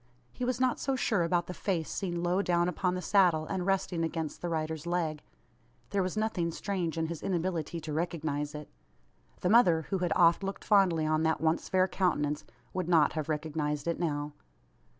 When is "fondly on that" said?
10.63-11.39